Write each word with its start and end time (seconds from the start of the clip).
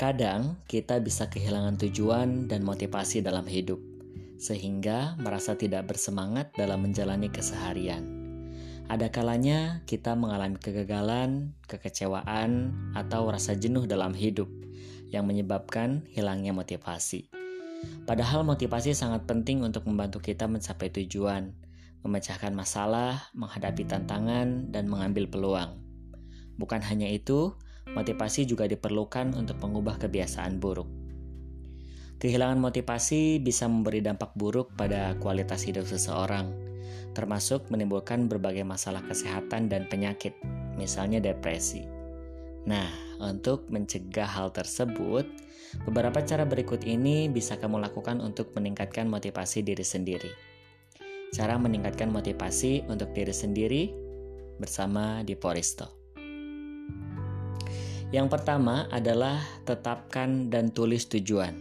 Terkadang 0.00 0.56
kita 0.64 0.96
bisa 0.96 1.28
kehilangan 1.28 1.76
tujuan 1.76 2.48
dan 2.48 2.64
motivasi 2.64 3.20
dalam 3.20 3.44
hidup, 3.44 3.76
sehingga 4.40 5.12
merasa 5.20 5.60
tidak 5.60 5.92
bersemangat 5.92 6.56
dalam 6.56 6.88
menjalani 6.88 7.28
keseharian. 7.28 8.00
Ada 8.88 9.12
kalanya 9.12 9.84
kita 9.84 10.16
mengalami 10.16 10.56
kegagalan, 10.56 11.52
kekecewaan, 11.68 12.72
atau 12.96 13.28
rasa 13.28 13.52
jenuh 13.52 13.84
dalam 13.84 14.16
hidup 14.16 14.48
yang 15.12 15.28
menyebabkan 15.28 16.08
hilangnya 16.08 16.56
motivasi. 16.56 17.28
Padahal 18.08 18.40
motivasi 18.40 18.96
sangat 18.96 19.28
penting 19.28 19.60
untuk 19.60 19.84
membantu 19.84 20.24
kita 20.24 20.48
mencapai 20.48 20.88
tujuan, 20.96 21.52
memecahkan 22.08 22.56
masalah, 22.56 23.28
menghadapi 23.36 23.84
tantangan, 23.84 24.72
dan 24.72 24.88
mengambil 24.88 25.28
peluang. 25.28 25.76
Bukan 26.56 26.80
hanya 26.88 27.04
itu, 27.04 27.52
motivasi 27.94 28.46
juga 28.46 28.70
diperlukan 28.70 29.34
untuk 29.34 29.58
mengubah 29.62 29.98
kebiasaan 29.98 30.62
buruk. 30.62 30.88
Kehilangan 32.20 32.60
motivasi 32.60 33.40
bisa 33.40 33.64
memberi 33.64 34.04
dampak 34.04 34.36
buruk 34.36 34.76
pada 34.76 35.16
kualitas 35.16 35.64
hidup 35.64 35.88
seseorang, 35.88 36.52
termasuk 37.16 37.72
menimbulkan 37.72 38.28
berbagai 38.28 38.60
masalah 38.60 39.00
kesehatan 39.08 39.72
dan 39.72 39.88
penyakit, 39.88 40.36
misalnya 40.76 41.16
depresi. 41.16 41.88
Nah, 42.68 42.92
untuk 43.24 43.72
mencegah 43.72 44.28
hal 44.28 44.52
tersebut, 44.52 45.24
beberapa 45.88 46.20
cara 46.20 46.44
berikut 46.44 46.84
ini 46.84 47.32
bisa 47.32 47.56
kamu 47.56 47.80
lakukan 47.80 48.20
untuk 48.20 48.52
meningkatkan 48.52 49.08
motivasi 49.08 49.64
diri 49.64 49.84
sendiri. 49.84 50.32
Cara 51.32 51.56
meningkatkan 51.56 52.12
motivasi 52.12 52.84
untuk 52.84 53.16
diri 53.16 53.32
sendiri 53.32 53.82
bersama 54.60 55.24
di 55.24 55.32
Poristo. 55.40 55.99
Yang 58.10 58.26
pertama 58.38 58.90
adalah 58.90 59.38
tetapkan 59.62 60.50
dan 60.50 60.74
tulis 60.74 61.06
tujuan. 61.06 61.54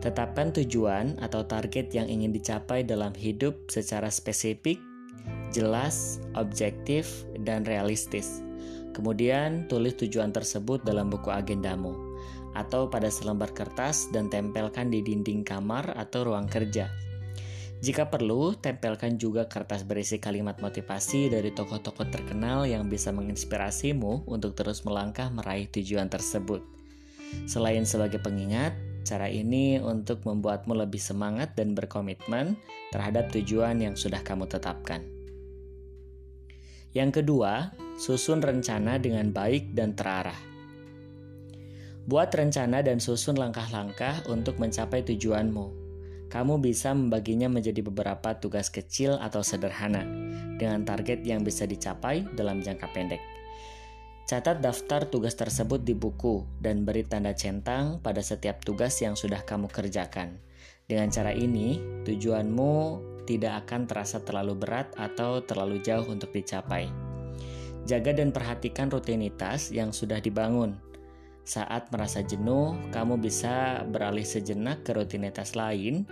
Tetapkan 0.00 0.52
tujuan 0.52 1.20
atau 1.20 1.44
target 1.44 1.92
yang 1.92 2.08
ingin 2.08 2.32
dicapai 2.32 2.84
dalam 2.84 3.12
hidup 3.12 3.68
secara 3.68 4.08
spesifik, 4.08 4.80
jelas, 5.52 6.24
objektif, 6.36 7.28
dan 7.44 7.68
realistis. 7.68 8.40
Kemudian, 8.96 9.68
tulis 9.68 9.92
tujuan 10.00 10.32
tersebut 10.32 10.80
dalam 10.88 11.12
buku 11.12 11.28
agendamu 11.28 11.92
atau 12.56 12.88
pada 12.88 13.10
selembar 13.10 13.50
kertas 13.52 14.08
dan 14.14 14.30
tempelkan 14.32 14.88
di 14.88 15.04
dinding 15.04 15.44
kamar 15.44 15.92
atau 15.98 16.32
ruang 16.32 16.48
kerja. 16.48 16.88
Jika 17.84 18.08
perlu, 18.08 18.56
tempelkan 18.56 19.20
juga 19.20 19.44
kertas 19.44 19.84
berisi 19.84 20.16
kalimat 20.16 20.56
motivasi 20.56 21.28
dari 21.28 21.52
tokoh-tokoh 21.52 22.08
terkenal 22.08 22.64
yang 22.64 22.88
bisa 22.88 23.12
menginspirasimu 23.12 24.24
untuk 24.24 24.56
terus 24.56 24.88
melangkah 24.88 25.28
meraih 25.28 25.68
tujuan 25.68 26.08
tersebut. 26.08 26.64
Selain 27.44 27.84
sebagai 27.84 28.24
pengingat, 28.24 28.72
cara 29.04 29.28
ini 29.28 29.76
untuk 29.84 30.24
membuatmu 30.24 30.72
lebih 30.72 30.96
semangat 30.96 31.52
dan 31.60 31.76
berkomitmen 31.76 32.56
terhadap 32.88 33.28
tujuan 33.36 33.76
yang 33.76 34.00
sudah 34.00 34.24
kamu 34.24 34.48
tetapkan. 34.48 35.04
Yang 36.96 37.20
kedua, 37.20 37.68
susun 38.00 38.40
rencana 38.40 38.96
dengan 38.96 39.28
baik 39.28 39.76
dan 39.76 39.92
terarah. 39.92 40.40
Buat 42.08 42.32
rencana 42.32 42.80
dan 42.80 42.96
susun 42.96 43.36
langkah-langkah 43.36 44.24
untuk 44.32 44.56
mencapai 44.56 45.04
tujuanmu 45.04 45.83
kamu 46.34 46.58
bisa 46.58 46.90
membaginya 46.90 47.46
menjadi 47.46 47.78
beberapa 47.86 48.34
tugas 48.42 48.66
kecil 48.66 49.22
atau 49.22 49.46
sederhana 49.46 50.02
dengan 50.58 50.82
target 50.82 51.22
yang 51.22 51.46
bisa 51.46 51.62
dicapai 51.62 52.26
dalam 52.34 52.58
jangka 52.58 52.90
pendek. 52.90 53.22
Catat 54.26 54.58
daftar 54.58 55.06
tugas 55.06 55.38
tersebut 55.38 55.86
di 55.86 55.94
buku 55.94 56.42
dan 56.58 56.82
beri 56.82 57.06
tanda 57.06 57.36
centang 57.38 58.02
pada 58.02 58.18
setiap 58.18 58.66
tugas 58.66 58.98
yang 58.98 59.14
sudah 59.14 59.46
kamu 59.46 59.70
kerjakan. 59.70 60.42
Dengan 60.90 61.12
cara 61.14 61.30
ini, 61.30 61.78
tujuanmu 62.02 62.74
tidak 63.30 63.68
akan 63.68 63.86
terasa 63.86 64.18
terlalu 64.26 64.58
berat 64.58 64.90
atau 64.98 65.38
terlalu 65.44 65.78
jauh 65.86 66.08
untuk 66.10 66.34
dicapai. 66.34 66.90
Jaga 67.84 68.16
dan 68.16 68.32
perhatikan 68.32 68.88
rutinitas 68.88 69.68
yang 69.70 69.92
sudah 69.92 70.18
dibangun. 70.18 70.80
Saat 71.44 71.92
merasa 71.92 72.24
jenuh, 72.24 72.72
kamu 72.88 73.20
bisa 73.20 73.84
beralih 73.84 74.24
sejenak 74.24 74.80
ke 74.80 74.96
rutinitas 74.96 75.52
lain 75.52 76.08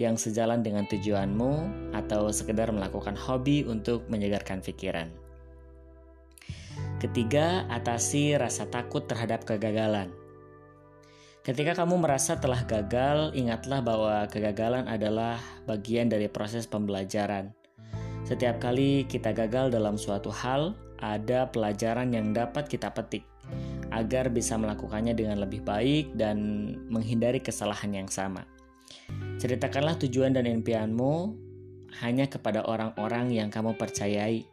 yang 0.00 0.16
sejalan 0.16 0.64
dengan 0.64 0.88
tujuanmu 0.88 1.52
atau 1.92 2.32
sekedar 2.32 2.72
melakukan 2.72 3.12
hobi 3.12 3.68
untuk 3.68 4.08
menyegarkan 4.08 4.64
pikiran. 4.64 5.12
Ketiga, 6.96 7.68
atasi 7.68 8.40
rasa 8.40 8.72
takut 8.72 9.04
terhadap 9.04 9.44
kegagalan. 9.44 10.08
Ketika 11.44 11.76
kamu 11.76 12.00
merasa 12.00 12.40
telah 12.40 12.64
gagal, 12.64 13.36
ingatlah 13.36 13.84
bahwa 13.84 14.24
kegagalan 14.32 14.88
adalah 14.88 15.36
bagian 15.68 16.08
dari 16.08 16.32
proses 16.32 16.64
pembelajaran. 16.64 17.52
Setiap 18.24 18.60
kali 18.60 19.04
kita 19.04 19.36
gagal 19.36 19.72
dalam 19.72 20.00
suatu 20.00 20.32
hal, 20.32 20.72
ada 21.00 21.48
pelajaran 21.48 22.12
yang 22.12 22.32
dapat 22.32 22.68
kita 22.68 22.92
petik 22.92 23.24
agar 23.90 24.30
bisa 24.30 24.54
melakukannya 24.56 25.14
dengan 25.14 25.42
lebih 25.42 25.62
baik 25.66 26.14
dan 26.14 26.38
menghindari 26.90 27.42
kesalahan 27.42 27.90
yang 27.94 28.08
sama. 28.10 28.46
Ceritakanlah 29.38 29.98
tujuan 30.06 30.34
dan 30.34 30.46
impianmu 30.46 31.34
hanya 32.02 32.30
kepada 32.30 32.62
orang-orang 32.64 33.34
yang 33.34 33.50
kamu 33.50 33.74
percayai. 33.74 34.46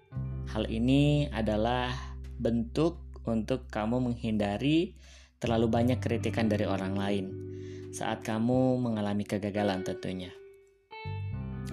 Hal 0.49 0.65
ini 0.71 1.29
adalah 1.29 1.91
bentuk 2.39 2.97
untuk 3.27 3.67
kamu 3.69 4.11
menghindari 4.11 4.95
terlalu 5.37 5.69
banyak 5.69 5.99
kritikan 6.01 6.49
dari 6.49 6.65
orang 6.65 6.97
lain 6.97 7.25
saat 7.93 8.23
kamu 8.25 8.77
mengalami 8.81 9.25
kegagalan 9.25 9.83
tentunya. 9.85 10.33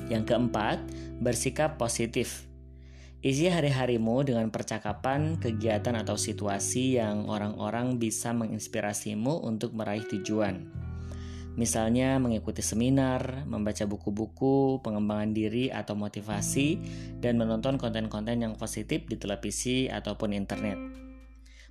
Yang 0.08 0.34
keempat, 0.34 0.84
bersikap 1.20 1.80
positif. 1.80 2.44
Isi 3.24 3.48
hari-harimu 3.48 4.20
dengan 4.20 4.52
percakapan, 4.52 5.40
kegiatan, 5.40 5.96
atau 5.96 6.12
situasi 6.12 7.00
yang 7.00 7.24
orang-orang 7.24 7.96
bisa 7.96 8.36
menginspirasimu 8.36 9.48
untuk 9.48 9.72
meraih 9.72 10.04
tujuan. 10.04 10.68
Misalnya 11.56 12.20
mengikuti 12.20 12.60
seminar, 12.60 13.48
membaca 13.48 13.88
buku-buku, 13.88 14.84
pengembangan 14.84 15.32
diri 15.32 15.72
atau 15.72 15.96
motivasi, 15.96 16.76
dan 17.24 17.40
menonton 17.40 17.80
konten-konten 17.80 18.44
yang 18.44 18.60
positif 18.60 19.08
di 19.08 19.16
televisi 19.16 19.88
ataupun 19.88 20.36
internet. 20.36 20.76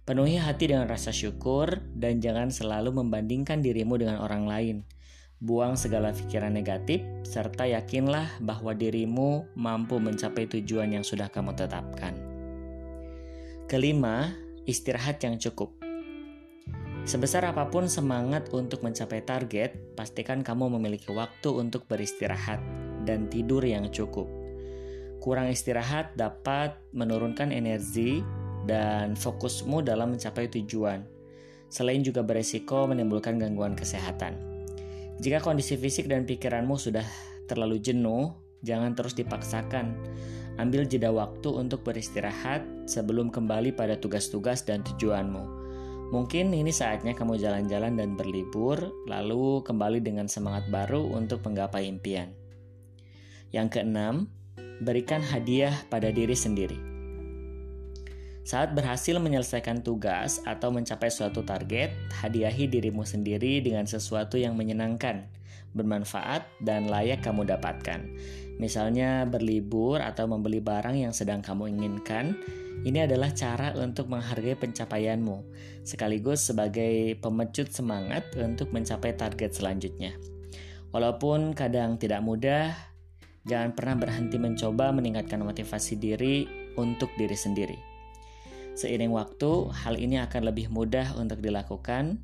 Penuhi 0.10 0.42
hati 0.42 0.74
dengan 0.74 0.90
rasa 0.90 1.14
syukur 1.14 1.86
dan 1.94 2.18
jangan 2.18 2.50
selalu 2.50 2.98
membandingkan 2.98 3.62
dirimu 3.62 4.02
dengan 4.02 4.26
orang 4.26 4.50
lain. 4.50 4.78
Buang 5.42 5.80
segala 5.80 6.14
pikiran 6.14 6.54
negatif, 6.54 7.02
serta 7.26 7.66
yakinlah 7.66 8.42
bahwa 8.44 8.76
dirimu 8.76 9.50
mampu 9.58 9.98
mencapai 9.98 10.46
tujuan 10.46 10.94
yang 10.94 11.06
sudah 11.06 11.32
kamu 11.32 11.58
tetapkan. 11.58 12.14
Kelima, 13.66 14.36
istirahat 14.70 15.24
yang 15.26 15.42
cukup. 15.42 15.74
Sebesar 17.04 17.44
apa 17.44 17.68
pun 17.68 17.92
semangat 17.92 18.48
untuk 18.56 18.80
mencapai 18.80 19.26
target, 19.28 19.76
pastikan 19.98 20.40
kamu 20.40 20.80
memiliki 20.80 21.12
waktu 21.12 21.52
untuk 21.52 21.84
beristirahat 21.90 22.64
dan 23.04 23.28
tidur 23.28 23.60
yang 23.66 23.92
cukup. 23.92 24.30
Kurang 25.20 25.52
istirahat 25.52 26.16
dapat 26.16 26.80
menurunkan 26.96 27.52
energi 27.52 28.24
dan 28.64 29.20
fokusmu 29.20 29.84
dalam 29.84 30.16
mencapai 30.16 30.48
tujuan. 30.48 31.04
Selain 31.68 32.00
juga 32.04 32.24
beresiko 32.24 32.88
menimbulkan 32.88 33.36
gangguan 33.40 33.76
kesehatan. 33.76 34.53
Jika 35.22 35.44
kondisi 35.44 35.78
fisik 35.78 36.10
dan 36.10 36.26
pikiranmu 36.26 36.78
sudah 36.80 37.06
terlalu 37.46 37.78
jenuh, 37.78 38.34
jangan 38.64 38.96
terus 38.98 39.14
dipaksakan. 39.14 39.94
Ambil 40.62 40.86
jeda 40.86 41.10
waktu 41.10 41.50
untuk 41.50 41.82
beristirahat 41.82 42.62
sebelum 42.86 43.34
kembali 43.34 43.74
pada 43.74 43.98
tugas-tugas 43.98 44.62
dan 44.66 44.86
tujuanmu. 44.86 45.66
Mungkin 46.14 46.54
ini 46.54 46.70
saatnya 46.70 47.18
kamu 47.18 47.42
jalan-jalan 47.42 47.98
dan 47.98 48.14
berlibur, 48.14 48.78
lalu 49.10 49.66
kembali 49.66 49.98
dengan 49.98 50.30
semangat 50.30 50.70
baru 50.70 51.10
untuk 51.10 51.42
menggapai 51.42 51.90
impian. 51.90 52.30
Yang 53.50 53.82
keenam, 53.82 54.30
berikan 54.86 55.26
hadiah 55.26 55.74
pada 55.90 56.14
diri 56.14 56.38
sendiri. 56.38 56.93
Saat 58.44 58.76
berhasil 58.76 59.16
menyelesaikan 59.24 59.88
tugas 59.88 60.44
atau 60.44 60.68
mencapai 60.68 61.08
suatu 61.08 61.48
target, 61.48 61.96
hadiahi 62.12 62.68
dirimu 62.68 63.08
sendiri 63.08 63.64
dengan 63.64 63.88
sesuatu 63.88 64.36
yang 64.36 64.60
menyenangkan, 64.60 65.32
bermanfaat, 65.72 66.44
dan 66.60 66.92
layak 66.92 67.24
kamu 67.24 67.48
dapatkan. 67.48 68.04
Misalnya 68.60 69.24
berlibur 69.24 70.04
atau 70.04 70.28
membeli 70.28 70.60
barang 70.60 70.92
yang 70.92 71.16
sedang 71.16 71.40
kamu 71.40 71.72
inginkan, 71.72 72.36
ini 72.84 73.08
adalah 73.08 73.32
cara 73.32 73.72
untuk 73.80 74.12
menghargai 74.12 74.60
pencapaianmu, 74.60 75.48
sekaligus 75.88 76.44
sebagai 76.44 77.16
pemecut 77.24 77.72
semangat 77.72 78.28
untuk 78.36 78.76
mencapai 78.76 79.16
target 79.16 79.56
selanjutnya. 79.56 80.20
Walaupun 80.92 81.56
kadang 81.56 81.96
tidak 81.96 82.20
mudah, 82.20 82.76
jangan 83.48 83.72
pernah 83.72 84.04
berhenti 84.04 84.36
mencoba 84.36 84.92
meningkatkan 84.92 85.40
motivasi 85.40 85.96
diri 85.96 86.44
untuk 86.76 87.08
diri 87.16 87.40
sendiri. 87.40 87.93
Seiring 88.74 89.14
waktu, 89.14 89.70
hal 89.70 90.02
ini 90.02 90.18
akan 90.18 90.50
lebih 90.50 90.74
mudah 90.74 91.14
untuk 91.14 91.46
dilakukan 91.46 92.18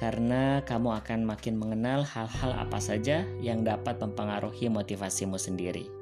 karena 0.00 0.64
kamu 0.64 0.96
akan 0.96 1.28
makin 1.28 1.60
mengenal 1.60 2.08
hal-hal 2.08 2.56
apa 2.56 2.80
saja 2.80 3.28
yang 3.44 3.68
dapat 3.68 4.00
mempengaruhi 4.00 4.72
motivasimu 4.72 5.36
sendiri. 5.36 5.99